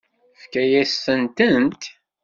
Tefkamt-asent-tent? 0.39 1.81